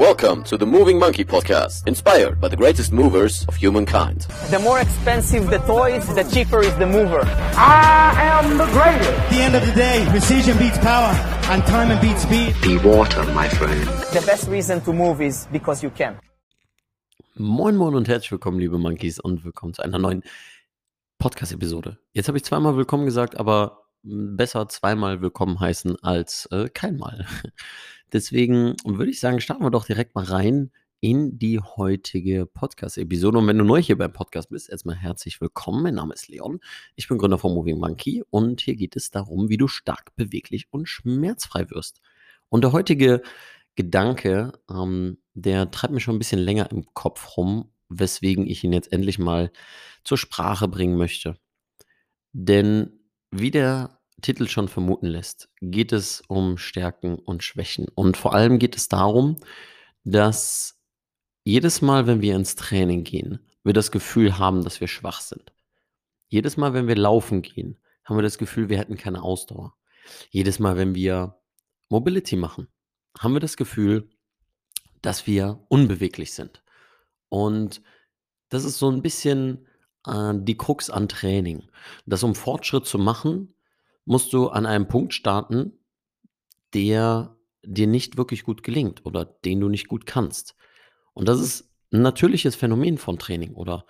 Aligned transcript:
Welcome 0.00 0.44
to 0.44 0.56
the 0.56 0.64
Moving 0.64 0.98
Monkey 0.98 1.26
Podcast, 1.26 1.86
inspired 1.86 2.40
by 2.40 2.48
the 2.48 2.56
greatest 2.56 2.90
movers 2.90 3.44
of 3.48 3.56
humankind. 3.56 4.22
The 4.48 4.58
more 4.58 4.80
expensive 4.80 5.50
the 5.50 5.58
toys, 5.58 6.06
the 6.14 6.22
cheaper 6.22 6.60
is 6.60 6.74
the 6.76 6.86
mover. 6.86 7.20
I 7.54 8.14
am 8.16 8.56
the 8.56 8.64
greatest. 8.72 9.10
At 9.10 9.30
the 9.30 9.42
end 9.42 9.54
of 9.56 9.66
the 9.66 9.72
day, 9.72 10.06
precision 10.08 10.56
beats 10.56 10.78
power, 10.78 11.12
and 11.52 11.62
time 11.66 12.00
beats 12.00 12.22
speed. 12.22 12.56
Be 12.62 12.78
water, 12.78 13.22
my 13.34 13.46
friend. 13.50 13.84
The 14.14 14.24
best 14.24 14.48
reason 14.48 14.80
to 14.86 14.94
move 14.94 15.20
is 15.20 15.46
because 15.52 15.82
you 15.82 15.90
can. 15.90 16.18
Moin 17.36 17.76
Moin 17.76 17.94
und 17.94 18.08
herzlich 18.08 18.32
willkommen, 18.32 18.58
liebe 18.58 18.78
Monkeys, 18.78 19.20
und 19.20 19.44
willkommen 19.44 19.74
zu 19.74 19.82
einer 19.82 19.98
neuen 19.98 20.22
Podcast-Episode. 21.18 21.98
Jetzt 22.14 22.28
habe 22.28 22.38
ich 22.38 22.44
zweimal 22.44 22.74
willkommen 22.74 23.04
gesagt, 23.04 23.38
aber 23.38 23.82
besser 24.02 24.66
zweimal 24.70 25.20
willkommen 25.20 25.60
heißen 25.60 26.02
als 26.02 26.46
äh, 26.52 26.70
keinmal. 26.70 27.26
Deswegen 28.12 28.74
würde 28.84 29.10
ich 29.10 29.20
sagen, 29.20 29.40
starten 29.40 29.62
wir 29.62 29.70
doch 29.70 29.86
direkt 29.86 30.14
mal 30.14 30.24
rein 30.24 30.70
in 31.00 31.38
die 31.38 31.60
heutige 31.60 32.44
Podcast-Episode. 32.44 33.38
Und 33.38 33.46
wenn 33.46 33.56
du 33.56 33.64
neu 33.64 33.80
hier 33.80 33.96
beim 33.96 34.12
Podcast 34.12 34.50
bist, 34.50 34.68
erstmal 34.68 34.96
herzlich 34.96 35.40
willkommen. 35.40 35.82
Mein 35.82 35.94
Name 35.94 36.12
ist 36.12 36.28
Leon. 36.28 36.60
Ich 36.96 37.08
bin 37.08 37.18
Gründer 37.18 37.38
von 37.38 37.54
Moving 37.54 37.78
Monkey 37.78 38.22
und 38.28 38.60
hier 38.60 38.74
geht 38.74 38.96
es 38.96 39.10
darum, 39.10 39.48
wie 39.48 39.56
du 39.56 39.68
stark, 39.68 40.14
beweglich 40.16 40.66
und 40.70 40.88
schmerzfrei 40.88 41.70
wirst. 41.70 42.00
Und 42.48 42.64
der 42.64 42.72
heutige 42.72 43.22
Gedanke, 43.76 44.52
ähm, 44.68 45.18
der 45.34 45.70
treibt 45.70 45.94
mir 45.94 46.00
schon 46.00 46.16
ein 46.16 46.18
bisschen 46.18 46.40
länger 46.40 46.70
im 46.70 46.84
Kopf 46.92 47.36
rum, 47.36 47.72
weswegen 47.88 48.46
ich 48.46 48.64
ihn 48.64 48.72
jetzt 48.72 48.92
endlich 48.92 49.18
mal 49.18 49.52
zur 50.04 50.18
Sprache 50.18 50.68
bringen 50.68 50.98
möchte. 50.98 51.36
Denn 52.32 53.00
wie 53.30 53.50
der 53.50 53.99
Titel 54.20 54.48
schon 54.48 54.68
vermuten 54.68 55.06
lässt, 55.06 55.48
geht 55.60 55.92
es 55.92 56.22
um 56.28 56.58
Stärken 56.58 57.18
und 57.18 57.42
Schwächen. 57.42 57.86
Und 57.94 58.16
vor 58.16 58.34
allem 58.34 58.58
geht 58.58 58.76
es 58.76 58.88
darum, 58.88 59.36
dass 60.04 60.80
jedes 61.44 61.82
Mal, 61.82 62.06
wenn 62.06 62.20
wir 62.20 62.36
ins 62.36 62.54
Training 62.54 63.04
gehen, 63.04 63.40
wir 63.64 63.72
das 63.72 63.90
Gefühl 63.90 64.38
haben, 64.38 64.64
dass 64.64 64.80
wir 64.80 64.88
schwach 64.88 65.20
sind. 65.20 65.52
Jedes 66.28 66.56
Mal, 66.56 66.74
wenn 66.74 66.88
wir 66.88 66.96
laufen 66.96 67.42
gehen, 67.42 67.78
haben 68.04 68.16
wir 68.16 68.22
das 68.22 68.38
Gefühl, 68.38 68.68
wir 68.68 68.78
hätten 68.78 68.96
keine 68.96 69.22
Ausdauer. 69.22 69.74
Jedes 70.30 70.58
Mal, 70.58 70.76
wenn 70.76 70.94
wir 70.94 71.40
Mobility 71.88 72.36
machen, 72.36 72.68
haben 73.18 73.34
wir 73.34 73.40
das 73.40 73.56
Gefühl, 73.56 74.08
dass 75.02 75.26
wir 75.26 75.64
unbeweglich 75.68 76.32
sind. 76.32 76.62
Und 77.28 77.82
das 78.48 78.64
ist 78.64 78.78
so 78.78 78.90
ein 78.90 79.02
bisschen 79.02 79.66
äh, 80.06 80.32
die 80.34 80.56
Krux 80.56 80.90
an 80.90 81.08
Training. 81.08 81.68
Dass 82.06 82.22
um 82.22 82.34
Fortschritt 82.34 82.86
zu 82.86 82.98
machen, 82.98 83.54
musst 84.10 84.32
du 84.32 84.48
an 84.48 84.66
einem 84.66 84.88
Punkt 84.88 85.14
starten, 85.14 85.78
der 86.74 87.36
dir 87.62 87.86
nicht 87.86 88.16
wirklich 88.16 88.42
gut 88.42 88.64
gelingt 88.64 89.06
oder 89.06 89.24
den 89.24 89.60
du 89.60 89.68
nicht 89.68 89.86
gut 89.86 90.04
kannst. 90.04 90.56
Und 91.12 91.28
das 91.28 91.40
ist 91.40 91.70
ein 91.92 92.02
natürliches 92.02 92.56
Phänomen 92.56 92.98
von 92.98 93.20
Training 93.20 93.54
oder 93.54 93.86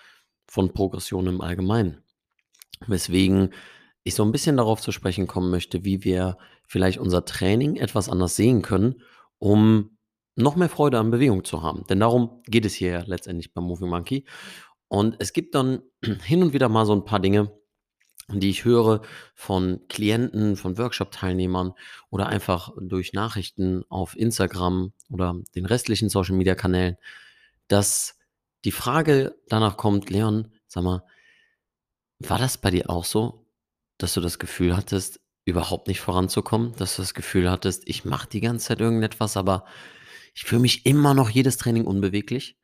von 0.47 0.75
Progression 0.75 1.27
im 1.27 1.41
Allgemeinen. 1.41 2.05
Weswegen 2.87 3.55
ich 4.03 4.15
so 4.15 4.23
ein 4.23 4.31
bisschen 4.31 4.59
darauf 4.59 4.83
zu 4.83 4.93
sprechen 4.93 5.27
kommen 5.27 5.51
möchte, 5.51 5.87
wie 5.87 6.05
wir 6.05 6.37
vielleicht 6.67 6.99
unser 6.99 7.25
Training 7.25 7.77
etwas 7.77 8.11
anders 8.11 8.37
sehen 8.37 8.61
können, 8.61 9.01
um 9.39 9.97
noch 10.37 10.55
mehr 10.55 10.69
Freude 10.69 10.99
an 10.99 11.11
Bewegung 11.11 11.45
zu 11.45 11.63
haben. 11.63 11.87
Denn 11.89 12.01
darum 12.01 12.43
geht 12.45 12.67
es 12.67 12.75
hier 12.75 13.05
letztendlich 13.07 13.55
beim 13.55 13.65
Moving 13.65 13.89
Monkey. 13.89 14.27
Und 14.87 15.17
es 15.19 15.33
gibt 15.33 15.55
dann 15.55 15.81
hin 16.25 16.43
und 16.43 16.53
wieder 16.53 16.69
mal 16.69 16.85
so 16.85 16.93
ein 16.93 17.07
paar 17.07 17.21
Dinge, 17.21 17.59
die 18.39 18.51
ich 18.51 18.65
höre 18.65 19.03
von 19.35 19.81
Klienten, 19.89 20.57
von 20.57 20.79
Workshop-Teilnehmern 20.79 21.73
oder 22.11 22.29
einfach 22.29 22.73
durch 22.81 23.13
Nachrichten 23.13 23.85
auf 23.89 24.17
Instagram 24.17 24.93
oder 25.09 25.37
den 25.57 25.67
restlichen 25.67 26.09
Social-Media-Kanälen, 26.09 26.97
dass 27.67 28.17
die 28.65 28.73
Frage 28.73 29.35
danach 29.49 29.77
kommt, 29.77 30.11
Leon, 30.11 30.53
sag 30.69 30.85
mal, 30.85 31.03
war 32.21 32.39
das 32.39 32.59
bei 32.59 32.71
dir 32.71 32.91
auch 32.91 33.05
so, 33.05 33.47
dass 33.99 34.15
du 34.15 34.21
das 34.21 34.39
Gefühl 34.39 34.77
hattest, 34.77 35.21
überhaupt 35.45 35.89
nicht 35.89 36.01
voranzukommen, 36.01 36.75
dass 36.77 36.97
du 36.97 37.03
das 37.03 37.15
Gefühl 37.15 37.51
hattest, 37.51 37.89
ich 37.89 38.05
mache 38.05 38.29
die 38.29 38.41
ganze 38.41 38.69
Zeit 38.69 38.81
irgendetwas, 38.81 39.37
aber 39.37 39.65
ich 40.35 40.45
fühle 40.45 40.61
mich 40.61 40.87
immer 40.87 41.15
noch 41.15 41.31
jedes 41.31 41.57
Training 41.57 41.87
unbeweglich? 41.87 42.57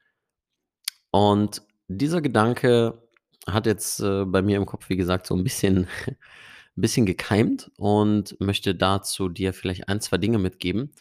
Und 1.10 1.62
dieser 1.88 2.20
Gedanke 2.20 3.05
hat 3.46 3.66
jetzt 3.66 4.00
äh, 4.00 4.24
bei 4.24 4.42
mir 4.42 4.56
im 4.56 4.66
Kopf, 4.66 4.88
wie 4.88 4.96
gesagt, 4.96 5.26
so 5.26 5.34
ein 5.34 5.44
bisschen, 5.44 5.86
ein 6.06 6.16
bisschen 6.76 7.06
gekeimt 7.06 7.70
und 7.76 8.38
möchte 8.40 8.74
dazu 8.74 9.28
dir 9.28 9.52
vielleicht 9.52 9.88
ein, 9.88 10.00
zwei 10.00 10.18
Dinge 10.18 10.38
mitgeben, 10.38 10.92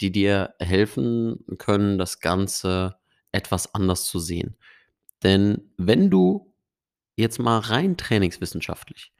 die 0.00 0.10
dir 0.10 0.54
helfen 0.58 1.44
können, 1.58 1.98
das 1.98 2.20
Ganze 2.20 2.96
etwas 3.32 3.74
anders 3.74 4.04
zu 4.04 4.18
sehen. 4.18 4.56
Denn 5.22 5.70
wenn 5.76 6.10
du 6.10 6.52
jetzt 7.16 7.38
mal 7.38 7.58
rein 7.58 7.96
trainingswissenschaftlich 7.96 9.12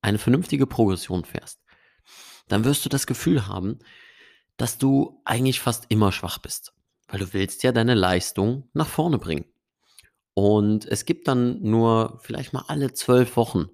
eine 0.00 0.18
vernünftige 0.18 0.66
Progression 0.66 1.24
fährst, 1.24 1.60
dann 2.48 2.64
wirst 2.64 2.84
du 2.84 2.88
das 2.88 3.06
Gefühl 3.06 3.46
haben, 3.46 3.78
dass 4.56 4.78
du 4.78 5.20
eigentlich 5.24 5.60
fast 5.60 5.86
immer 5.88 6.12
schwach 6.12 6.38
bist, 6.38 6.74
weil 7.08 7.20
du 7.20 7.32
willst 7.32 7.62
ja 7.62 7.72
deine 7.72 7.94
Leistung 7.94 8.68
nach 8.72 8.86
vorne 8.86 9.18
bringen. 9.18 9.46
Und 10.34 10.84
es 10.86 11.04
gibt 11.04 11.28
dann 11.28 11.62
nur 11.62 12.18
vielleicht 12.22 12.52
mal 12.52 12.64
alle 12.66 12.92
zwölf 12.92 13.36
Wochen 13.36 13.68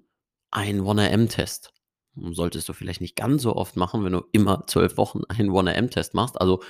einen 0.51 0.81
1AM-Test. 0.81 1.73
Solltest 2.15 2.69
du 2.69 2.73
vielleicht 2.73 3.01
nicht 3.01 3.15
ganz 3.15 3.41
so 3.41 3.55
oft 3.55 3.77
machen, 3.77 4.03
wenn 4.03 4.13
du 4.13 4.23
immer 4.31 4.67
zwölf 4.67 4.97
Wochen 4.97 5.21
einen 5.29 5.49
1AM-Test 5.49 6.13
machst, 6.13 6.39
also 6.39 6.61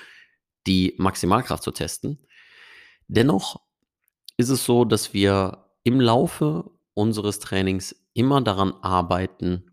die 0.68 0.96
Maximalkraft 0.98 1.64
zu 1.64 1.72
testen. 1.72 2.26
Dennoch 3.08 3.60
ist 4.38 4.50
es 4.50 4.66
so, 4.66 4.86
dass 4.86 5.14
wir 5.14 5.66
im 5.84 6.00
Laufe 6.00 6.72
unseres 6.94 7.40
Trainings 7.40 7.96
immer 8.14 8.42
daran 8.42 8.74
arbeiten, 8.82 9.72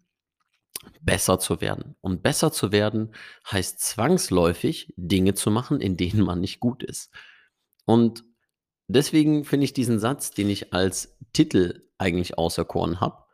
besser 1.01 1.39
zu 1.39 1.61
werden. 1.61 1.97
Und 2.01 2.23
besser 2.23 2.53
zu 2.53 2.73
werden 2.73 3.15
heißt 3.51 3.81
zwangsläufig, 3.81 4.93
Dinge 4.97 5.35
zu 5.35 5.51
machen, 5.51 5.81
in 5.81 5.97
denen 5.97 6.23
man 6.23 6.41
nicht 6.41 6.61
gut 6.61 6.83
ist. 6.83 7.13
Und 7.85 8.25
deswegen 8.89 9.45
finde 9.45 9.65
ich 9.65 9.73
diesen 9.73 9.99
Satz, 9.99 10.33
den 10.33 10.51
ich 10.51 10.73
als 10.73 11.17
Titel 11.33 11.89
eigentlich 11.99 12.39
auserkoren 12.39 13.01
habe, 13.01 13.25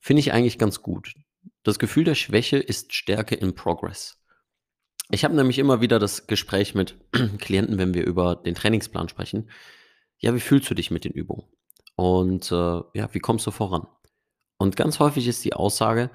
finde 0.00 0.20
ich 0.20 0.32
eigentlich 0.32 0.58
ganz 0.58 0.82
gut. 0.82 1.14
Das 1.62 1.78
Gefühl 1.78 2.04
der 2.04 2.14
Schwäche 2.14 2.58
ist 2.58 2.94
Stärke 2.94 3.34
in 3.34 3.54
Progress. 3.54 4.22
Ich 5.10 5.24
habe 5.24 5.34
nämlich 5.34 5.58
immer 5.58 5.80
wieder 5.80 5.98
das 5.98 6.26
Gespräch 6.26 6.74
mit 6.74 6.96
Klienten, 7.38 7.78
wenn 7.78 7.94
wir 7.94 8.04
über 8.04 8.36
den 8.36 8.54
Trainingsplan 8.54 9.08
sprechen. 9.08 9.50
Ja, 10.18 10.34
wie 10.34 10.40
fühlst 10.40 10.70
du 10.70 10.74
dich 10.74 10.90
mit 10.90 11.04
den 11.04 11.12
Übungen? 11.12 11.44
Und 11.94 12.50
äh, 12.50 12.80
ja, 12.94 13.08
wie 13.12 13.20
kommst 13.20 13.46
du 13.46 13.50
voran? 13.50 13.86
Und 14.58 14.76
ganz 14.76 14.98
häufig 14.98 15.26
ist 15.28 15.44
die 15.44 15.54
Aussage, 15.54 16.10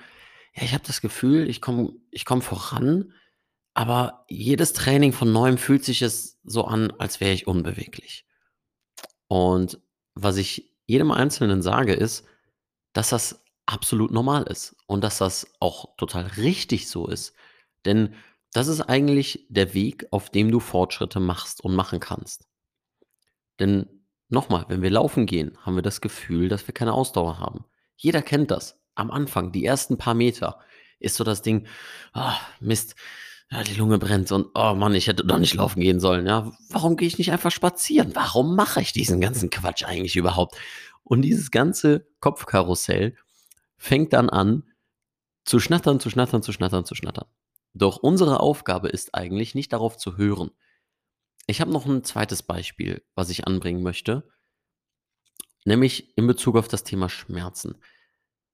ja, 0.55 0.63
ich 0.63 0.73
habe 0.73 0.83
das 0.85 1.01
Gefühl, 1.01 1.49
ich 1.49 1.61
komme 1.61 1.93
ich 2.11 2.25
komm 2.25 2.41
voran, 2.41 3.13
aber 3.73 4.25
jedes 4.27 4.73
Training 4.73 5.13
von 5.13 5.31
neuem 5.31 5.57
fühlt 5.57 5.85
sich 5.85 6.01
es 6.01 6.39
so 6.43 6.65
an, 6.65 6.91
als 6.91 7.21
wäre 7.21 7.33
ich 7.33 7.47
unbeweglich. 7.47 8.25
Und 9.31 9.79
was 10.13 10.35
ich 10.35 10.75
jedem 10.87 11.09
Einzelnen 11.09 11.61
sage, 11.61 11.93
ist, 11.93 12.25
dass 12.91 13.11
das 13.11 13.45
absolut 13.65 14.11
normal 14.11 14.43
ist 14.43 14.75
und 14.87 15.05
dass 15.05 15.19
das 15.19 15.53
auch 15.61 15.95
total 15.95 16.25
richtig 16.35 16.89
so 16.89 17.07
ist. 17.07 17.33
Denn 17.85 18.13
das 18.51 18.67
ist 18.67 18.81
eigentlich 18.81 19.45
der 19.47 19.73
Weg, 19.73 20.05
auf 20.11 20.31
dem 20.31 20.51
du 20.51 20.59
Fortschritte 20.59 21.21
machst 21.21 21.63
und 21.63 21.73
machen 21.73 22.01
kannst. 22.01 22.45
Denn 23.57 24.03
nochmal, 24.27 24.65
wenn 24.67 24.81
wir 24.81 24.89
laufen 24.89 25.27
gehen, 25.27 25.57
haben 25.61 25.75
wir 25.75 25.81
das 25.81 26.01
Gefühl, 26.01 26.49
dass 26.49 26.67
wir 26.67 26.73
keine 26.73 26.91
Ausdauer 26.91 27.39
haben. 27.39 27.63
Jeder 27.95 28.21
kennt 28.21 28.51
das. 28.51 28.81
Am 28.95 29.11
Anfang, 29.11 29.53
die 29.53 29.63
ersten 29.63 29.97
paar 29.97 30.13
Meter, 30.13 30.59
ist 30.99 31.15
so 31.15 31.23
das 31.23 31.41
Ding, 31.41 31.67
oh, 32.13 32.33
Mist, 32.59 32.95
ja, 33.51 33.63
die 33.63 33.73
Lunge 33.73 33.99
brennt 33.99 34.31
und 34.31 34.47
oh 34.55 34.73
Mann, 34.73 34.95
ich 34.95 35.07
hätte 35.07 35.25
doch 35.25 35.37
nicht 35.37 35.55
laufen 35.55 35.81
gehen 35.81 35.99
sollen. 35.99 36.25
Ja, 36.25 36.51
warum 36.69 36.95
gehe 36.95 37.07
ich 37.07 37.17
nicht 37.17 37.33
einfach 37.33 37.51
spazieren? 37.51 38.15
Warum 38.15 38.55
mache 38.55 38.81
ich 38.81 38.93
diesen 38.93 39.19
ganzen 39.19 39.49
Quatsch 39.49 39.83
eigentlich 39.83 40.15
überhaupt? 40.15 40.55
Und 41.03 41.21
dieses 41.23 41.51
ganze 41.51 42.07
Kopfkarussell 42.21 43.15
fängt 43.77 44.13
dann 44.13 44.29
an 44.29 44.63
zu 45.43 45.59
schnattern, 45.59 45.99
zu 45.99 46.09
schnattern, 46.09 46.41
zu 46.41 46.53
schnattern, 46.53 46.85
zu 46.85 46.95
schnattern. 46.95 47.27
Doch 47.73 47.97
unsere 47.97 48.39
Aufgabe 48.39 48.87
ist 48.87 49.15
eigentlich 49.15 49.53
nicht 49.53 49.73
darauf 49.73 49.97
zu 49.97 50.15
hören. 50.15 50.51
Ich 51.47 51.59
habe 51.59 51.71
noch 51.71 51.85
ein 51.85 52.05
zweites 52.05 52.43
Beispiel, 52.43 53.03
was 53.15 53.29
ich 53.29 53.47
anbringen 53.47 53.83
möchte, 53.83 54.29
nämlich 55.65 56.17
in 56.17 56.25
Bezug 56.25 56.55
auf 56.55 56.69
das 56.69 56.85
Thema 56.85 57.09
Schmerzen. 57.09 57.75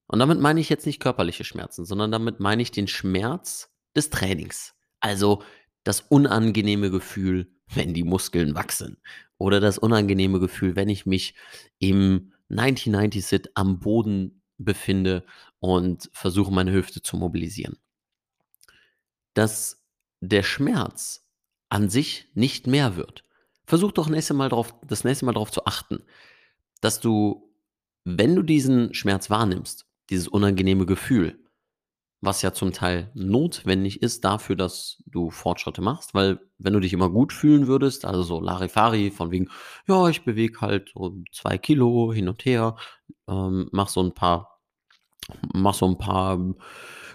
Und 0.07 0.17
damit 0.17 0.39
meine 0.39 0.59
ich 0.59 0.69
jetzt 0.69 0.88
nicht 0.88 0.99
körperliche 0.99 1.44
Schmerzen, 1.44 1.85
sondern 1.85 2.11
damit 2.11 2.39
meine 2.39 2.63
ich 2.63 2.71
den 2.71 2.88
Schmerz 2.88 3.69
des 3.95 4.09
Trainings. 4.09 4.76
Also 5.07 5.42
das 5.86 6.01
unangenehme 6.01 6.92
Gefühl, 6.92 7.50
wenn 7.74 7.94
die 7.94 8.04
Muskeln 8.04 8.56
wachsen. 8.56 8.98
Oder 9.38 9.62
das 9.62 9.77
unangenehme 9.77 10.42
Gefühl, 10.42 10.75
wenn 10.75 10.89
ich 10.89 11.06
mich 11.06 11.33
im 11.80 12.33
90-90-Sit 12.50 13.51
am 13.56 13.80
Boden 13.80 14.42
befinde 14.57 15.24
und 15.59 16.09
versuche, 16.12 16.51
meine 16.51 16.74
Hüfte 16.74 17.01
zu 17.01 17.15
mobilisieren. 17.15 17.77
Dass 19.33 19.86
der 20.19 20.44
Schmerz 20.44 21.25
an 21.69 21.89
sich 21.89 22.27
nicht 22.33 22.68
mehr 22.68 22.98
wird. 22.98 23.24
Versuch 23.65 23.94
doch 23.94 24.09
nächste 24.09 24.33
Mal 24.33 24.50
drauf, 24.50 24.75
das 24.86 25.06
nächste 25.06 25.25
Mal 25.25 25.33
darauf 25.33 25.51
zu 25.51 25.65
achten, 25.65 26.04
dass 26.81 27.00
du, 27.00 27.50
wenn 28.04 28.36
du 28.36 28.44
diesen 28.44 28.94
Schmerz 28.94 29.30
wahrnimmst, 29.30 29.86
dieses 30.09 30.27
unangenehme 30.27 30.86
Gefühl, 30.86 31.39
was 32.21 32.41
ja 32.41 32.51
zum 32.51 32.73
Teil 32.73 33.11
notwendig 33.13 34.01
ist 34.01 34.25
dafür, 34.25 34.55
dass 34.55 35.03
du 35.05 35.29
Fortschritte 35.29 35.81
machst, 35.81 36.13
weil 36.13 36.39
wenn 36.57 36.73
du 36.73 36.79
dich 36.79 36.93
immer 36.93 37.09
gut 37.09 37.31
fühlen 37.31 37.67
würdest, 37.67 38.05
also 38.05 38.23
so 38.23 38.39
Larifari, 38.39 39.11
von 39.11 39.31
wegen, 39.31 39.49
ja, 39.87 40.07
ich 40.09 40.23
bewege 40.25 40.61
halt 40.61 40.91
so 40.93 41.15
zwei 41.31 41.57
Kilo 41.57 42.11
hin 42.11 42.27
und 42.27 42.43
her, 42.45 42.75
ähm, 43.27 43.69
mach 43.71 43.89
so 43.89 44.01
ein 44.01 44.13
paar, 44.13 44.59
mach 45.53 45.75
so 45.75 45.87
ein 45.87 45.97
paar 45.99 46.39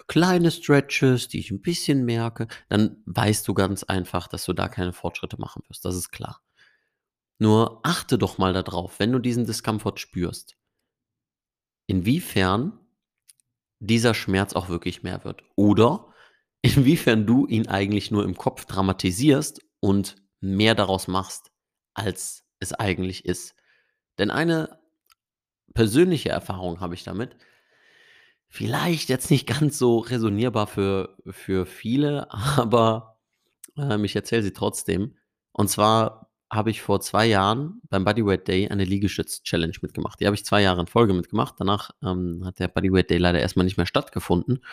kleine 0.07 0.51
Stretches, 0.51 1.27
die 1.27 1.39
ich 1.39 1.51
ein 1.51 1.61
bisschen 1.61 2.05
merke, 2.05 2.47
dann 2.69 3.03
weißt 3.05 3.47
du 3.47 3.53
ganz 3.53 3.83
einfach, 3.83 4.27
dass 4.27 4.45
du 4.45 4.53
da 4.53 4.69
keine 4.69 4.93
Fortschritte 4.93 5.39
machen 5.39 5.63
wirst. 5.67 5.83
Das 5.85 5.95
ist 5.95 6.11
klar. 6.11 6.41
Nur 7.39 7.81
achte 7.83 8.17
doch 8.17 8.37
mal 8.37 8.53
darauf, 8.53 8.99
wenn 8.99 9.11
du 9.11 9.19
diesen 9.19 9.45
Discomfort 9.45 9.99
spürst, 9.99 10.55
inwiefern 11.87 12.79
dieser 13.87 14.13
Schmerz 14.13 14.53
auch 14.53 14.69
wirklich 14.69 15.03
mehr 15.03 15.23
wird. 15.23 15.43
Oder 15.55 16.13
inwiefern 16.61 17.25
du 17.25 17.45
ihn 17.47 17.67
eigentlich 17.67 18.11
nur 18.11 18.23
im 18.23 18.37
Kopf 18.37 18.65
dramatisierst 18.65 19.61
und 19.79 20.15
mehr 20.39 20.75
daraus 20.75 21.07
machst, 21.07 21.51
als 21.93 22.45
es 22.59 22.73
eigentlich 22.73 23.25
ist. 23.25 23.55
Denn 24.17 24.31
eine 24.31 24.79
persönliche 25.73 26.29
Erfahrung 26.29 26.79
habe 26.79 26.93
ich 26.93 27.03
damit, 27.03 27.35
vielleicht 28.47 29.09
jetzt 29.09 29.31
nicht 29.31 29.47
ganz 29.47 29.77
so 29.77 29.97
resonierbar 29.97 30.67
für, 30.67 31.17
für 31.29 31.65
viele, 31.65 32.31
aber 32.31 33.19
ähm, 33.77 34.05
ich 34.05 34.15
erzähle 34.15 34.43
sie 34.43 34.53
trotzdem. 34.53 35.17
Und 35.51 35.69
zwar 35.69 36.22
habe 36.53 36.69
ich 36.69 36.81
vor 36.81 37.01
zwei 37.01 37.25
Jahren 37.25 37.81
beim 37.89 38.05
Bodyweight 38.05 38.47
Day 38.47 38.67
eine 38.69 38.85
Liegestütz-Challenge 38.85 39.75
mitgemacht. 39.81 40.19
Die 40.19 40.25
habe 40.25 40.35
ich 40.35 40.45
zwei 40.45 40.61
Jahre 40.61 40.81
in 40.81 40.87
Folge 40.87 41.13
mitgemacht. 41.13 41.55
Danach 41.57 41.91
ähm, 42.03 42.43
hat 42.45 42.59
der 42.59 42.67
Bodyweight 42.67 43.09
Day 43.09 43.17
leider 43.17 43.39
erstmal 43.39 43.65
nicht 43.65 43.77
mehr 43.77 43.85
stattgefunden. 43.85 44.63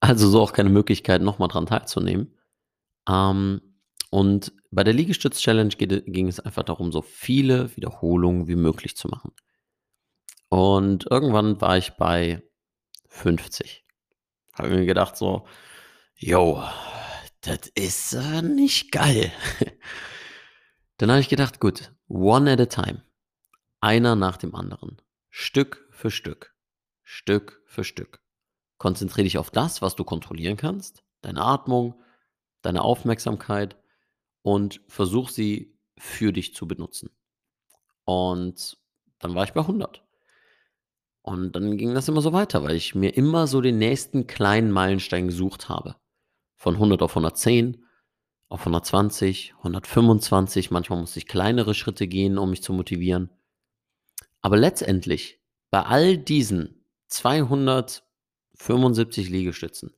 Also 0.00 0.28
so 0.28 0.42
auch 0.42 0.52
keine 0.52 0.70
Möglichkeit, 0.70 1.22
nochmal 1.22 1.48
dran 1.48 1.66
teilzunehmen. 1.66 2.36
Ähm, 3.08 3.60
und 4.10 4.52
bei 4.70 4.84
der 4.84 4.94
Liegestütz-Challenge 4.94 5.74
ging 5.76 6.28
es 6.28 6.40
einfach 6.40 6.64
darum, 6.64 6.92
so 6.92 7.02
viele 7.02 7.74
Wiederholungen 7.76 8.48
wie 8.48 8.56
möglich 8.56 8.96
zu 8.96 9.08
machen. 9.08 9.32
Und 10.48 11.06
irgendwann 11.10 11.60
war 11.60 11.78
ich 11.78 11.92
bei 11.92 12.42
50. 13.08 13.84
Habe 14.54 14.70
mir 14.70 14.84
gedacht 14.84 15.16
so, 15.16 15.46
yo, 16.16 16.62
das 17.40 17.68
ist 17.74 18.12
äh, 18.12 18.42
nicht 18.42 18.92
geil. 18.92 19.32
Dann 21.02 21.10
habe 21.10 21.20
ich 21.20 21.28
gedacht, 21.28 21.58
gut, 21.58 21.92
one 22.06 22.52
at 22.52 22.60
a 22.60 22.66
time. 22.66 23.02
Einer 23.80 24.14
nach 24.14 24.36
dem 24.36 24.54
anderen. 24.54 25.02
Stück 25.30 25.88
für 25.90 26.12
Stück. 26.12 26.54
Stück 27.02 27.60
für 27.66 27.82
Stück. 27.82 28.22
Konzentriere 28.78 29.24
dich 29.24 29.36
auf 29.36 29.50
das, 29.50 29.82
was 29.82 29.96
du 29.96 30.04
kontrollieren 30.04 30.56
kannst. 30.56 31.02
Deine 31.20 31.42
Atmung, 31.42 32.00
deine 32.60 32.82
Aufmerksamkeit 32.82 33.76
und 34.42 34.80
versuch 34.86 35.30
sie 35.30 35.76
für 35.98 36.32
dich 36.32 36.54
zu 36.54 36.68
benutzen. 36.68 37.10
Und 38.04 38.78
dann 39.18 39.34
war 39.34 39.42
ich 39.42 39.54
bei 39.54 39.62
100. 39.62 40.04
Und 41.22 41.56
dann 41.56 41.78
ging 41.78 41.94
das 41.94 42.06
immer 42.06 42.22
so 42.22 42.32
weiter, 42.32 42.62
weil 42.62 42.76
ich 42.76 42.94
mir 42.94 43.16
immer 43.16 43.48
so 43.48 43.60
den 43.60 43.78
nächsten 43.78 44.28
kleinen 44.28 44.70
Meilenstein 44.70 45.26
gesucht 45.26 45.68
habe. 45.68 45.96
Von 46.54 46.74
100 46.74 47.02
auf 47.02 47.10
110, 47.10 47.84
auf 48.52 48.60
120, 48.60 49.54
125. 49.58 50.70
Manchmal 50.70 51.00
musste 51.00 51.18
ich 51.18 51.26
kleinere 51.26 51.72
Schritte 51.72 52.06
gehen, 52.06 52.36
um 52.36 52.50
mich 52.50 52.62
zu 52.62 52.74
motivieren. 52.74 53.30
Aber 54.42 54.58
letztendlich, 54.58 55.40
bei 55.70 55.82
all 55.82 56.18
diesen 56.18 56.84
275 57.08 59.30
Liegestützen, 59.30 59.94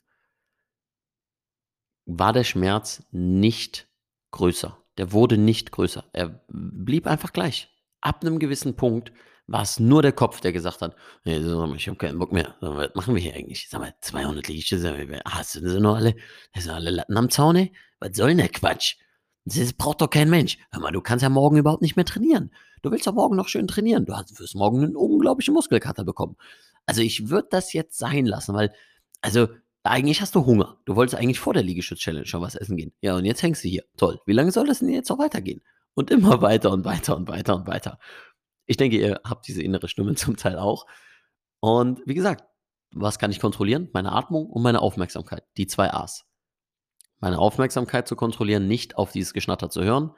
war 2.06 2.32
der 2.32 2.44
Schmerz 2.44 3.02
nicht 3.10 3.88
größer. 4.30 4.78
Der 4.98 5.10
wurde 5.10 5.36
nicht 5.36 5.72
größer. 5.72 6.04
Er 6.12 6.44
blieb 6.48 7.08
einfach 7.08 7.32
gleich. 7.32 7.74
Ab 8.00 8.20
einem 8.20 8.38
gewissen 8.38 8.76
Punkt 8.76 9.10
war 9.46 9.62
es 9.62 9.78
nur 9.78 10.02
der 10.02 10.12
Kopf, 10.12 10.40
der 10.40 10.52
gesagt 10.52 10.80
hat, 10.80 10.96
hey, 11.22 11.38
ich 11.76 11.88
habe 11.88 11.98
keinen 11.98 12.18
Bock 12.18 12.32
mehr. 12.32 12.54
Was 12.60 12.94
machen 12.94 13.14
wir 13.14 13.22
hier 13.22 13.34
eigentlich? 13.34 13.68
Sag 13.68 13.80
mal, 13.80 13.94
200 14.00 14.48
Liegestütze, 14.48 15.22
hast 15.26 15.56
du 15.56 15.68
sie 15.68 15.80
noch 15.80 15.96
alle? 15.96 16.14
Sind 16.56 16.72
alle 16.72 16.90
Latten 16.90 17.16
am 17.16 17.30
Zaune? 17.30 17.70
Was 18.00 18.16
soll 18.16 18.28
denn 18.28 18.38
der 18.38 18.48
Quatsch? 18.48 18.96
Das 19.44 19.74
braucht 19.74 20.00
doch 20.00 20.08
kein 20.08 20.30
Mensch. 20.30 20.56
Hör 20.70 20.80
mal, 20.80 20.92
du 20.92 21.02
kannst 21.02 21.22
ja 21.22 21.28
morgen 21.28 21.58
überhaupt 21.58 21.82
nicht 21.82 21.96
mehr 21.96 22.06
trainieren. 22.06 22.50
Du 22.80 22.90
willst 22.90 23.06
doch 23.06 23.12
morgen 23.12 23.36
noch 23.36 23.48
schön 23.48 23.66
trainieren. 23.66 24.06
Du 24.06 24.12
wirst 24.12 24.54
morgen 24.54 24.82
einen 24.82 24.96
unglaublichen 24.96 25.52
Muskelkater 25.52 26.04
bekommen. 26.04 26.36
Also 26.86 27.02
ich 27.02 27.28
würde 27.28 27.48
das 27.50 27.72
jetzt 27.74 27.98
sein 27.98 28.24
lassen, 28.24 28.54
weil, 28.54 28.72
also 29.20 29.48
eigentlich 29.82 30.22
hast 30.22 30.34
du 30.34 30.46
Hunger. 30.46 30.78
Du 30.86 30.96
wolltest 30.96 31.16
eigentlich 31.16 31.40
vor 31.40 31.52
der 31.52 31.62
Liegestütz-Challenge 31.62 32.24
schon 32.24 32.40
was 32.40 32.54
essen 32.54 32.78
gehen. 32.78 32.94
Ja, 33.02 33.16
und 33.16 33.26
jetzt 33.26 33.42
hängst 33.42 33.62
du 33.64 33.68
hier. 33.68 33.84
Toll. 33.98 34.18
Wie 34.24 34.32
lange 34.32 34.50
soll 34.50 34.66
das 34.66 34.78
denn 34.78 34.88
jetzt 34.88 35.10
noch 35.10 35.18
weitergehen? 35.18 35.60
Und 35.92 36.10
immer 36.10 36.40
weiter 36.40 36.70
und 36.72 36.86
weiter 36.86 37.14
und 37.14 37.28
weiter 37.28 37.54
und 37.54 37.66
weiter. 37.66 37.98
Ich 38.66 38.76
denke, 38.76 38.98
ihr 38.98 39.20
habt 39.24 39.46
diese 39.46 39.62
innere 39.62 39.88
Stimme 39.88 40.14
zum 40.16 40.36
Teil 40.36 40.58
auch. 40.58 40.86
Und 41.60 42.02
wie 42.06 42.14
gesagt, 42.14 42.44
was 42.92 43.18
kann 43.18 43.30
ich 43.30 43.40
kontrollieren? 43.40 43.88
Meine 43.92 44.12
Atmung 44.12 44.46
und 44.46 44.62
meine 44.62 44.80
Aufmerksamkeit. 44.80 45.44
Die 45.56 45.66
zwei 45.66 45.92
A's. 45.92 46.26
Meine 47.18 47.38
Aufmerksamkeit 47.38 48.06
zu 48.06 48.16
kontrollieren, 48.16 48.68
nicht 48.68 48.98
auf 48.98 49.12
dieses 49.12 49.32
Geschnatter 49.32 49.70
zu 49.70 49.82
hören. 49.82 50.12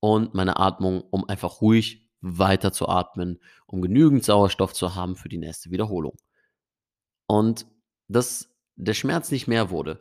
Und 0.00 0.34
meine 0.34 0.58
Atmung, 0.58 1.02
um 1.10 1.28
einfach 1.28 1.60
ruhig 1.60 2.08
weiter 2.20 2.72
zu 2.72 2.88
atmen, 2.88 3.40
um 3.66 3.80
genügend 3.80 4.24
Sauerstoff 4.24 4.72
zu 4.74 4.94
haben 4.94 5.16
für 5.16 5.28
die 5.28 5.38
nächste 5.38 5.70
Wiederholung. 5.70 6.16
Und 7.26 7.66
dass 8.08 8.50
der 8.76 8.94
Schmerz 8.94 9.30
nicht 9.30 9.46
mehr 9.46 9.70
wurde, 9.70 10.00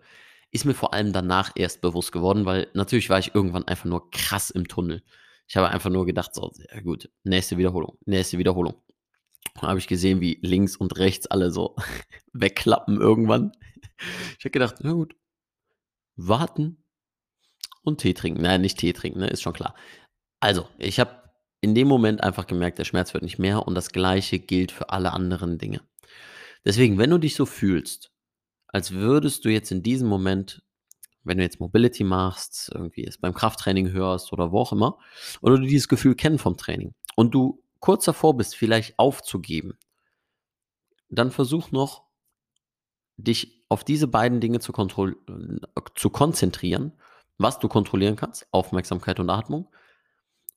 ist 0.52 0.66
mir 0.66 0.74
vor 0.74 0.94
allem 0.94 1.14
danach 1.14 1.52
erst 1.56 1.82
bewusst 1.82 2.12
geworden, 2.12 2.46
weil 2.46 2.68
natürlich 2.74 3.10
war 3.10 3.20
ich 3.20 3.36
irgendwann 3.36 3.68
einfach 3.68 3.86
nur 3.86 4.10
krass 4.10 4.50
im 4.50 4.68
Tunnel. 4.68 5.04
Ich 5.50 5.58
habe 5.58 5.70
einfach 5.70 5.90
nur 5.90 6.06
gedacht, 6.06 6.36
so, 6.36 6.52
ja 6.72 6.80
gut, 6.82 7.10
nächste 7.24 7.58
Wiederholung, 7.58 7.98
nächste 8.06 8.38
Wiederholung. 8.38 8.76
Dann 9.56 9.70
habe 9.70 9.80
ich 9.80 9.88
gesehen, 9.88 10.22
wie 10.22 10.38
links 10.44 10.78
und 10.78 10.98
rechts 11.00 11.26
alle 11.26 11.50
so 11.52 11.76
wegklappen 12.34 13.02
irgendwann. 13.02 13.52
Ich 14.38 14.46
habe 14.46 14.52
gedacht, 14.52 14.76
na 14.82 14.94
gut, 14.94 15.16
warten 16.16 16.84
und 17.82 18.00
Tee 18.00 18.14
trinken. 18.14 18.42
Nein, 18.42 18.62
nicht 18.62 18.78
Tee 18.78 18.94
trinken, 18.94 19.20
ne, 19.20 19.28
ist 19.28 19.42
schon 19.42 19.54
klar. 19.54 19.76
Also, 20.40 20.68
ich 20.78 21.00
habe 21.00 21.24
in 21.62 21.74
dem 21.74 21.88
Moment 21.88 22.24
einfach 22.24 22.46
gemerkt, 22.46 22.78
der 22.78 22.86
Schmerz 22.86 23.14
wird 23.14 23.24
nicht 23.24 23.40
mehr 23.40 23.68
und 23.68 23.74
das 23.74 23.90
Gleiche 23.90 24.38
gilt 24.38 24.72
für 24.72 24.90
alle 24.90 25.14
anderen 25.14 25.58
Dinge. 25.58 25.82
Deswegen, 26.64 27.00
wenn 27.00 27.10
du 27.10 27.18
dich 27.18 27.36
so 27.36 27.48
fühlst, 27.48 28.12
als 28.68 28.92
würdest 28.92 29.46
du 29.46 29.50
jetzt 29.50 29.72
in 29.72 29.82
diesem 29.82 30.08
Moment 30.08 30.62
wenn 31.30 31.38
du 31.38 31.44
jetzt 31.44 31.60
Mobility 31.60 32.04
machst, 32.04 32.72
irgendwie 32.74 33.06
es 33.06 33.18
beim 33.18 33.34
Krafttraining 33.34 33.92
hörst 33.92 34.34
oder 34.34 34.52
wo 34.52 34.60
auch 34.60 34.74
immer, 34.74 34.98
oder 35.42 35.58
du 35.58 35.62
dieses 35.62 35.88
Gefühl 35.88 36.16
kennen 36.16 36.40
vom 36.40 36.58
Training 36.58 36.94
und 37.16 37.34
du 37.34 37.64
kurz 37.80 38.06
davor 38.06 38.36
bist, 38.36 38.56
vielleicht 38.56 38.98
aufzugeben, 38.98 39.78
dann 41.10 41.32
versuch 41.32 41.72
noch, 41.72 42.04
dich 43.16 43.64
auf 43.70 43.84
diese 43.84 44.08
beiden 44.08 44.40
Dinge 44.40 44.60
zu, 44.60 44.74
zu 45.96 46.10
konzentrieren, 46.10 46.94
was 47.38 47.60
du 47.60 47.68
kontrollieren 47.68 48.16
kannst, 48.16 48.48
Aufmerksamkeit 48.52 49.20
und 49.20 49.30
Atmung, 49.30 49.70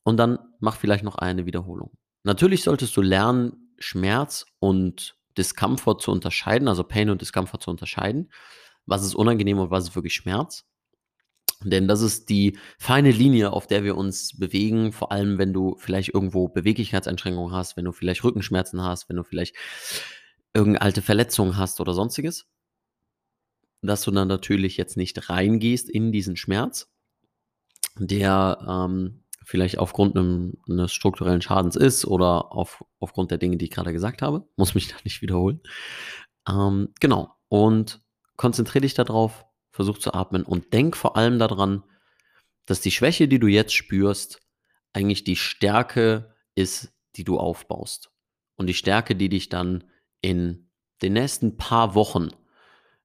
und 0.04 0.16
dann 0.16 0.38
mach 0.58 0.76
vielleicht 0.76 1.04
noch 1.04 1.16
eine 1.16 1.44
Wiederholung. 1.44 1.92
Natürlich 2.24 2.64
solltest 2.64 2.96
du 2.96 3.02
lernen, 3.02 3.74
Schmerz 3.78 4.46
und 4.58 5.16
Discomfort 5.36 5.98
zu 6.00 6.10
unterscheiden, 6.10 6.66
also 6.66 6.82
Pain 6.82 7.10
und 7.10 7.20
Discomfort 7.20 7.62
zu 7.62 7.70
unterscheiden 7.70 8.30
was 8.86 9.04
ist 9.04 9.14
unangenehm 9.14 9.58
und 9.58 9.70
was 9.70 9.88
ist 9.88 9.94
wirklich 9.94 10.14
Schmerz. 10.14 10.64
Denn 11.64 11.88
das 11.88 12.00
ist 12.00 12.28
die 12.28 12.58
feine 12.78 13.10
Linie, 13.10 13.52
auf 13.52 13.66
der 13.66 13.84
wir 13.84 13.96
uns 13.96 14.36
bewegen, 14.38 14.92
vor 14.92 15.12
allem 15.12 15.38
wenn 15.38 15.52
du 15.52 15.76
vielleicht 15.78 16.12
irgendwo 16.14 16.48
Beweglichkeitseinschränkungen 16.48 17.54
hast, 17.54 17.76
wenn 17.76 17.84
du 17.84 17.92
vielleicht 17.92 18.24
Rückenschmerzen 18.24 18.82
hast, 18.82 19.08
wenn 19.08 19.16
du 19.16 19.22
vielleicht 19.22 19.54
irgendeine 20.54 20.82
alte 20.82 21.02
Verletzung 21.02 21.56
hast 21.56 21.80
oder 21.80 21.94
sonstiges. 21.94 22.46
Dass 23.80 24.02
du 24.02 24.10
dann 24.10 24.28
natürlich 24.28 24.76
jetzt 24.76 24.96
nicht 24.96 25.28
reingehst 25.28 25.88
in 25.88 26.12
diesen 26.12 26.36
Schmerz, 26.36 26.92
der 27.96 28.58
ähm, 28.68 29.22
vielleicht 29.44 29.78
aufgrund 29.78 30.16
einem, 30.16 30.54
eines 30.68 30.92
strukturellen 30.92 31.42
Schadens 31.42 31.76
ist 31.76 32.04
oder 32.04 32.52
auf, 32.52 32.84
aufgrund 33.00 33.30
der 33.30 33.38
Dinge, 33.38 33.56
die 33.56 33.66
ich 33.66 33.70
gerade 33.70 33.92
gesagt 33.92 34.22
habe. 34.22 34.46
Muss 34.56 34.74
mich 34.74 34.88
da 34.88 34.96
nicht 35.04 35.22
wiederholen. 35.22 35.60
Ähm, 36.48 36.90
genau. 37.00 37.34
Und 37.48 38.01
konzentriere 38.42 38.82
dich 38.82 38.94
darauf, 38.94 39.46
versuch 39.70 39.98
zu 39.98 40.14
atmen 40.14 40.42
und 40.42 40.72
denk 40.72 40.96
vor 40.96 41.16
allem 41.16 41.38
daran, 41.38 41.84
dass 42.66 42.80
die 42.80 42.90
Schwäche, 42.90 43.28
die 43.28 43.38
du 43.38 43.46
jetzt 43.46 43.72
spürst, 43.72 44.40
eigentlich 44.92 45.22
die 45.22 45.36
Stärke 45.36 46.34
ist, 46.56 46.92
die 47.14 47.22
du 47.22 47.38
aufbaust. 47.38 48.10
Und 48.56 48.66
die 48.66 48.74
Stärke, 48.74 49.14
die 49.14 49.28
dich 49.28 49.48
dann 49.48 49.84
in 50.22 50.68
den 51.02 51.12
nächsten 51.12 51.56
paar 51.56 51.94
Wochen 51.94 52.30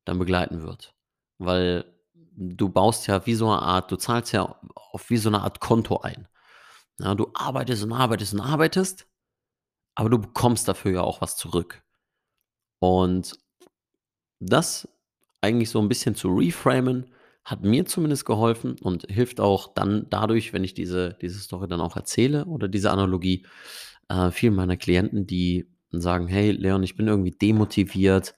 dann 0.05 0.17
begleiten 0.17 0.63
wird. 0.63 0.95
Weil 1.37 1.85
du 2.15 2.69
baust 2.69 3.05
ja 3.05 3.23
wie 3.27 3.35
so 3.35 3.47
eine 3.47 3.61
Art, 3.61 3.91
du 3.91 3.95
zahlst 3.95 4.33
ja 4.33 4.59
auf 4.73 5.11
wie 5.11 5.17
so 5.17 5.29
eine 5.29 5.41
Art 5.41 5.59
Konto 5.59 5.99
ein. 5.99 6.27
Ja, 6.99 7.13
du 7.13 7.29
arbeitest 7.35 7.83
und 7.83 7.93
arbeitest 7.93 8.33
und 8.33 8.41
arbeitest, 8.41 9.05
aber 9.93 10.09
du 10.09 10.17
bekommst 10.17 10.67
dafür 10.67 10.93
ja 10.93 11.01
auch 11.01 11.21
was 11.21 11.37
zurück. 11.37 11.83
Und 12.79 13.37
das 14.39 14.87
eigentlich 15.41 15.69
so 15.69 15.79
ein 15.79 15.89
bisschen 15.89 16.15
zu 16.15 16.29
reframen, 16.29 17.13
hat 17.43 17.63
mir 17.63 17.85
zumindest 17.85 18.25
geholfen 18.25 18.75
und 18.81 19.05
hilft 19.09 19.39
auch 19.39 19.73
dann 19.73 20.07
dadurch, 20.09 20.51
wenn 20.51 20.63
ich 20.63 20.73
diese, 20.73 21.15
diese 21.21 21.39
Story 21.39 21.67
dann 21.67 21.81
auch 21.81 21.95
erzähle 21.95 22.45
oder 22.45 22.67
diese 22.67 22.91
Analogie, 22.91 23.45
äh, 24.09 24.31
vielen 24.31 24.55
meiner 24.55 24.77
Klienten, 24.77 25.27
die 25.27 25.69
sagen, 25.91 26.27
hey 26.27 26.51
Leon, 26.51 26.83
ich 26.83 26.97
bin 26.97 27.07
irgendwie 27.07 27.31
demotiviert, 27.31 28.35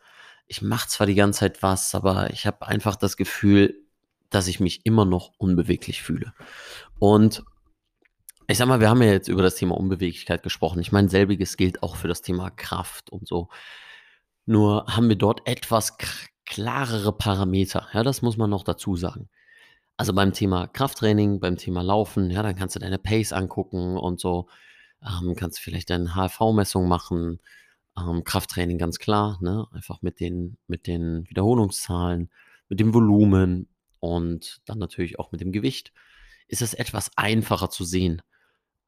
ich 0.48 0.62
mache 0.62 0.88
zwar 0.88 1.08
die 1.08 1.16
ganze 1.16 1.42
Zeit 1.42 1.64
was, 1.64 1.96
aber 1.96 2.32
ich 2.32 2.46
habe 2.46 2.68
einfach 2.68 2.96
das 2.96 3.18
Gefühl, 3.18 3.76
dass 4.30 4.48
ich 4.48 4.60
mich 4.60 4.86
immer 4.86 5.06
noch 5.06 5.32
unbeweglich 5.38 6.02
fühle. 6.02 6.34
Und 7.00 7.44
ich 8.48 8.58
sag 8.58 8.68
mal, 8.68 8.80
wir 8.80 8.90
haben 8.90 9.02
ja 9.02 9.12
jetzt 9.12 9.28
über 9.28 9.44
das 9.44 9.56
Thema 9.56 9.78
Unbeweglichkeit 9.78 10.42
gesprochen. 10.42 10.80
Ich 10.80 10.92
meine, 10.92 11.10
selbiges 11.10 11.56
gilt 11.56 11.84
auch 11.84 11.96
für 11.96 12.08
das 12.08 12.22
Thema 12.22 12.50
Kraft 12.50 13.12
und 13.12 13.28
so. 13.28 13.50
Nur 14.46 14.86
haben 14.88 15.08
wir 15.08 15.16
dort 15.16 15.48
etwas 15.48 15.98
klarere 16.50 17.14
Parameter. 17.14 17.88
Ja, 17.94 18.04
das 18.04 18.22
muss 18.22 18.36
man 18.36 18.50
noch 18.50 18.64
dazu 18.66 18.98
sagen. 18.98 19.30
Also 19.96 20.14
beim 20.14 20.34
Thema 20.34 20.68
Krafttraining, 20.68 21.40
beim 21.40 21.58
Thema 21.58 21.82
Laufen, 21.82 22.32
ja, 22.32 22.44
dann 22.44 22.56
kannst 22.56 22.76
du 22.76 22.80
deine 22.80 22.98
Pace 22.98 23.32
angucken 23.32 23.98
und 23.98 24.20
so. 24.20 24.50
Ähm, 25.02 25.36
kannst 25.36 25.60
vielleicht 25.60 25.90
deine 25.90 26.16
HV-Messung 26.16 26.88
machen. 26.88 27.40
Ähm, 27.98 28.24
Krafttraining 28.24 28.78
ganz 28.78 28.98
klar, 29.00 29.38
ne? 29.42 29.68
Einfach 29.72 30.02
mit 30.02 30.20
den, 30.20 30.58
mit 30.68 30.88
den 30.88 31.30
Wiederholungszahlen, 31.30 32.30
mit 32.68 32.80
dem 32.80 32.94
Volumen 32.94 33.70
und 34.00 34.62
dann 34.66 34.80
natürlich 34.80 35.20
auch 35.20 35.32
mit 35.32 35.42
dem 35.42 35.52
Gewicht. 35.52 35.94
Ist 36.48 36.62
es 36.62 36.74
etwas 36.74 37.12
einfacher 37.16 37.70
zu 37.70 37.84
sehen. 37.84 38.22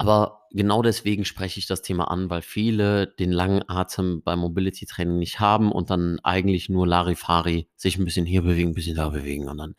Aber 0.02 0.48
genau 0.50 0.82
deswegen 0.82 1.26
spreche 1.26 1.60
ich 1.60 1.68
das 1.68 1.84
Thema 1.84 2.06
an, 2.06 2.32
weil 2.32 2.42
viele 2.42 3.06
den 3.06 3.32
langen 3.32 3.62
Atem 3.70 4.24
beim 4.24 4.40
Mobility 4.40 4.88
Training 4.88 5.20
nicht 5.20 5.40
haben 5.40 5.72
und 5.72 5.92
dann 5.92 6.20
eigentlich 6.24 6.70
nur 6.70 6.88
Larifari 6.88 7.70
sich 7.76 8.00
ein 8.00 8.06
bisschen 8.06 8.26
hier 8.26 8.42
bewegen, 8.42 8.72
ein 8.72 8.74
bisschen 8.74 8.96
da 8.96 9.10
bewegen 9.10 9.48
und 9.48 9.60
dann 9.60 9.76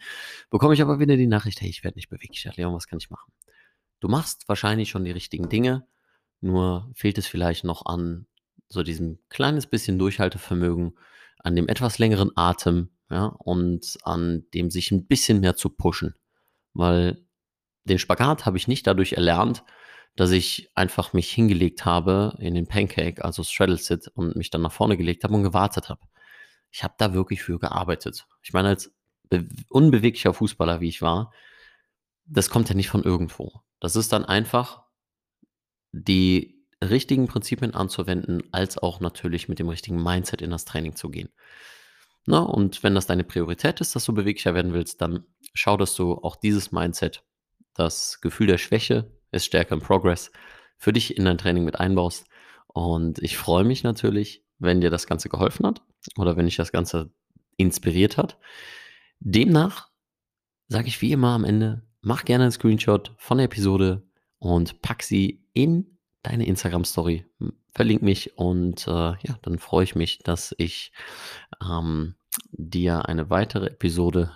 bekomme 0.49 0.75
ich 0.75 0.81
aber 0.81 1.01
wieder 1.01 1.17
die 1.17 1.27
Nachricht, 1.27 1.61
hey, 1.61 1.69
ich 1.69 1.83
werde 1.83 1.99
nicht 1.99 2.09
bewegt. 2.09 2.37
Ich 2.37 2.57
Leon, 2.57 2.73
was 2.73 2.87
kann 2.87 3.01
ich 3.01 3.11
machen? 3.11 3.33
Du 3.99 4.07
machst 4.07 4.49
wahrscheinlich 4.49 4.91
schon 4.91 5.05
die 5.05 5.11
richtigen 5.11 5.49
Dinge, 5.49 5.89
nur 6.41 6.89
fehlt 6.95 7.19
es 7.19 7.27
vielleicht 7.27 7.65
noch 7.65 7.85
an 7.85 8.29
so 8.69 8.85
diesem 8.85 9.19
kleines 9.29 9.67
bisschen 9.67 9.99
Durchhaltevermögen, 9.99 10.97
an 11.41 11.57
dem 11.57 11.67
etwas 11.67 11.99
längeren 11.99 12.31
Atem, 12.37 12.91
ja, 13.11 13.25
und 13.25 13.99
an 14.05 14.45
dem 14.55 14.71
sich 14.71 14.93
ein 14.93 15.09
bisschen 15.09 15.41
mehr 15.41 15.57
zu 15.57 15.69
pushen, 15.69 16.15
weil 16.75 17.27
den 17.87 17.99
Spagat 17.99 18.47
habe 18.47 18.57
ich 18.57 18.69
nicht 18.69 18.87
dadurch 18.87 19.15
erlernt, 19.15 19.65
dass 20.17 20.31
ich 20.31 20.71
einfach 20.75 21.13
mich 21.13 21.31
hingelegt 21.31 21.85
habe 21.85 22.37
in 22.39 22.55
den 22.55 22.67
Pancake, 22.67 23.25
also 23.25 23.43
Straddle 23.43 23.77
Sit, 23.79 24.09
und 24.09 24.37
mich 24.37 24.51
dann 24.51 24.63
nach 24.63 24.73
vorne 24.73 24.97
gelegt 24.97 25.25
habe 25.25 25.35
und 25.35 25.43
gewartet 25.43 25.89
habe. 25.89 26.03
Ich 26.71 26.85
habe 26.85 26.95
da 26.99 27.15
wirklich 27.15 27.43
für 27.43 27.59
gearbeitet. 27.59 28.27
Ich 28.43 28.53
meine, 28.53 28.69
als 28.69 28.95
unbeweglicher 29.69 30.35
Fußballer, 30.35 30.81
wie 30.81 30.89
ich 30.89 31.03
war, 31.03 31.33
das 32.25 32.51
kommt 32.51 32.69
ja 32.69 32.75
nicht 32.75 32.89
von 32.89 33.03
irgendwo. 33.03 33.63
Das 33.81 33.97
ist 33.97 34.13
dann 34.13 34.25
einfach 34.25 34.83
die 35.93 36.63
richtigen 36.83 37.29
Prinzipien 37.29 37.75
anzuwenden, 37.75 38.43
als 38.53 38.79
auch 38.79 39.01
natürlich 39.01 39.49
mit 39.49 39.59
dem 39.59 39.69
richtigen 39.69 40.03
Mindset 40.03 40.43
in 40.43 40.51
das 40.51 40.65
Training 40.65 40.97
zu 40.97 41.11
gehen. 41.11 41.29
Na, 42.27 42.41
und 42.41 42.83
wenn 42.83 42.95
das 42.95 43.07
deine 43.07 43.25
Priorität 43.25 43.81
ist, 43.81 43.97
dass 43.97 44.05
du 44.05 44.15
beweglicher 44.15 44.55
werden 44.55 44.73
willst, 44.73 45.01
dann 45.01 45.25
schau, 45.55 45.77
dass 45.77 45.95
du 45.95 46.15
auch 46.15 46.37
dieses 46.37 46.71
Mindset, 46.71 47.25
das 47.75 48.21
Gefühl 48.21 48.47
der 48.47 48.59
Schwäche, 48.59 49.11
ist 49.33 49.47
stärker 49.47 49.75
im 49.75 49.81
Progress, 49.81 50.31
für 50.77 50.93
dich 50.93 51.17
in 51.17 51.25
dein 51.25 51.39
Training 51.39 51.65
mit 51.65 51.81
einbaust. 51.81 52.27
Und 52.69 53.19
ich 53.19 53.37
freue 53.37 53.65
mich 53.65 53.83
natürlich, 53.83 54.45
wenn 54.59 54.81
dir 54.81 54.91
das 54.91 55.07
Ganze 55.07 55.29
geholfen 55.29 55.67
hat 55.67 55.83
oder 56.17 56.37
wenn 56.37 56.47
dich 56.47 56.57
das 56.57 56.73
Ganze 56.73 57.11
inspiriert 57.57 58.17
hat. 58.17 58.39
Demnach 59.21 59.89
sage 60.69 60.89
ich 60.89 61.03
wie 61.03 61.13
immer 61.13 61.31
am 61.31 61.45
Ende, 61.45 61.83
mach 62.01 62.25
gerne 62.25 62.45
einen 62.45 62.53
Screenshot 62.53 63.13
von 63.19 63.39
der 63.39 63.47
Episode 63.47 64.03
und 64.39 64.81
pack 64.83 65.03
sie 65.03 65.45
in 65.53 65.99
deine 66.23 66.47
Instagram-Story. 66.47 67.27
Verlink 67.73 68.03
mich 68.03 68.37
und 68.39 68.87
äh, 68.87 68.91
ja, 68.91 69.39
dann 69.43 69.59
freue 69.59 69.85
ich 69.85 69.95
mich, 69.95 70.19
dass 70.19 70.55
ich 70.59 70.93
ähm, 71.63 72.15
dir 72.51 73.09
eine 73.09 73.31
weitere 73.31 73.67
Episode 73.67 74.33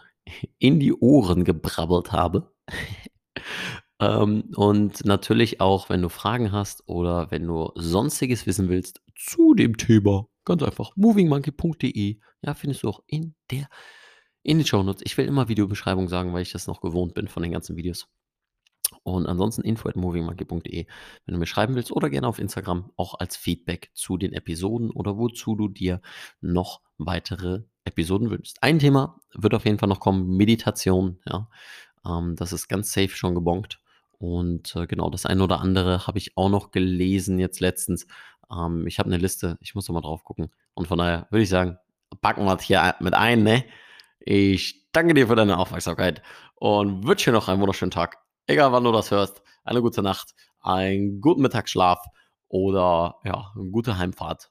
in 0.59 0.81
die 0.81 0.93
Ohren 0.93 1.45
gebrabbelt 1.45 2.12
habe. 2.12 2.53
Ähm, 4.00 4.53
und 4.57 5.05
natürlich 5.05 5.61
auch, 5.61 5.88
wenn 5.88 6.03
du 6.03 6.09
Fragen 6.09 6.53
hast 6.53 6.87
oder 6.87 7.31
wenn 7.31 7.47
du 7.47 7.73
sonstiges 7.75 8.47
wissen 8.47 8.69
willst 8.69 9.00
zu 9.15 9.55
dem 9.55 9.76
Thema, 9.76 10.29
ganz 10.45 10.62
einfach 10.62 10.93
movingmonkey.de. 10.97 12.19
Ja, 12.43 12.55
findest 12.55 12.83
du 12.83 12.88
auch 12.88 13.03
in 13.07 13.35
der 13.50 13.69
in 14.43 14.59
den 14.59 14.67
Shownotes. 14.67 15.03
Ich 15.05 15.19
will 15.19 15.26
immer 15.26 15.49
Videobeschreibung 15.49 16.09
sagen, 16.09 16.33
weil 16.33 16.43
ich 16.43 16.53
das 16.53 16.69
noch 16.69 16.81
gewohnt 16.81 17.15
bin 17.15 17.26
von 17.26 17.43
den 17.43 17.50
ganzen 17.50 17.76
Videos. 17.76 18.09
Und 19.03 19.26
ansonsten 19.26 19.62
info 19.62 19.88
at 19.88 19.97
movingmonkey.de, 19.97 20.87
wenn 21.25 21.33
du 21.33 21.38
mir 21.38 21.47
schreiben 21.47 21.75
willst 21.75 21.91
oder 21.91 22.11
gerne 22.11 22.29
auf 22.29 22.38
Instagram 22.38 22.93
auch 22.97 23.19
als 23.19 23.37
Feedback 23.37 23.91
zu 23.95 24.17
den 24.17 24.33
Episoden 24.33 24.91
oder 24.91 25.17
wozu 25.17 25.57
du 25.57 25.69
dir 25.69 26.00
noch 26.41 26.81
weitere 26.97 27.65
Episoden 27.85 28.31
wünschst. 28.31 28.62
Ein 28.62 28.79
Thema 28.79 29.21
wird 29.35 29.55
auf 29.55 29.65
jeden 29.65 29.79
Fall 29.79 29.88
noch 29.88 30.00
kommen, 30.00 30.37
Meditation. 30.37 31.19
Ja, 31.26 31.49
ähm, 32.07 32.37
das 32.37 32.53
ist 32.53 32.69
ganz 32.69 32.93
safe 32.93 33.09
schon 33.09 33.35
gebongt. 33.35 33.81
Und 34.18 34.75
äh, 34.76 34.87
genau, 34.87 35.11
das 35.11 35.26
eine 35.26 35.42
oder 35.44 35.61
andere 35.61 36.06
habe 36.06 36.18
ich 36.18 36.37
auch 36.37 36.49
noch 36.49 36.70
gelesen 36.70 37.38
jetzt 37.38 37.61
letztens. 37.61 38.06
Ähm, 38.50 38.87
ich 38.87 38.99
habe 38.99 39.08
eine 39.08 39.18
Liste, 39.18 39.58
ich 39.61 39.75
muss 39.75 39.88
noch 39.88 39.94
mal 39.94 40.00
drauf 40.00 40.25
gucken. 40.25 40.50
Und 40.75 40.88
von 40.88 40.99
daher 40.99 41.26
würde 41.30 41.42
ich 41.42 41.49
sagen, 41.49 41.78
packen 42.20 42.44
wir 42.44 42.56
es 42.56 42.62
hier 42.62 42.94
mit 43.00 43.14
ein, 43.14 43.42
ne? 43.42 43.64
Ich 44.20 44.90
danke 44.92 45.14
dir 45.14 45.28
für 45.28 45.37
deine 45.37 45.58
Aufmerksamkeit 45.58 46.23
und 46.56 47.06
wünsche 47.06 47.30
dir 47.30 47.35
noch 47.35 47.49
einen 47.49 47.61
wunderschönen 47.61 47.90
Tag. 47.90 48.18
Egal 48.46 48.73
wann 48.73 48.85
du 48.85 48.92
das 48.92 49.11
hörst, 49.11 49.42
eine 49.64 49.82
gute 49.82 50.02
Nacht, 50.02 50.35
einen 50.61 51.20
guten 51.20 51.42
Mittagsschlaf 51.42 52.04
oder 52.49 53.16
ja, 53.25 53.52
eine 53.54 53.70
gute 53.70 53.99
Heimfahrt. 53.99 54.50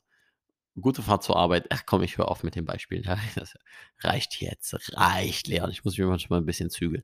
Gute 0.79 1.01
Fahrt 1.01 1.23
zur 1.23 1.37
Arbeit. 1.37 1.67
Ach 1.69 1.83
komm, 1.85 2.03
ich 2.03 2.17
höre 2.17 2.27
auf 2.27 2.43
mit 2.43 2.55
den 2.55 2.65
Beispielen. 2.65 3.03
Das 3.35 3.57
reicht 4.01 4.41
jetzt, 4.41 4.75
reicht, 4.97 5.47
Leon. 5.47 5.71
Ich 5.71 5.85
muss 5.85 5.97
mich 5.97 6.05
manchmal 6.05 6.41
ein 6.41 6.45
bisschen 6.45 6.69
zügeln. 6.69 7.03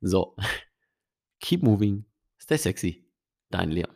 So. 0.00 0.34
Keep 1.42 1.64
moving. 1.64 2.04
Stay 2.38 2.56
sexy. 2.56 3.04
Dein 3.50 3.70
Leon. 3.70 3.90